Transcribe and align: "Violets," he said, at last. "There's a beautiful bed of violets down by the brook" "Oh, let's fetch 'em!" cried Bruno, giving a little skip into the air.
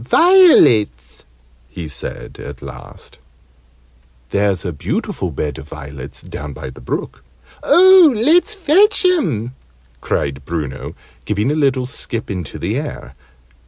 "Violets," 0.03 1.27
he 1.69 1.87
said, 1.87 2.39
at 2.39 2.63
last. 2.63 3.19
"There's 4.31 4.65
a 4.65 4.73
beautiful 4.73 5.29
bed 5.29 5.59
of 5.59 5.69
violets 5.69 6.23
down 6.23 6.53
by 6.53 6.71
the 6.71 6.81
brook" 6.81 7.23
"Oh, 7.63 8.11
let's 8.15 8.55
fetch 8.55 9.05
'em!" 9.05 9.53
cried 10.01 10.43
Bruno, 10.43 10.95
giving 11.25 11.51
a 11.51 11.53
little 11.53 11.85
skip 11.85 12.31
into 12.31 12.57
the 12.57 12.77
air. 12.77 13.13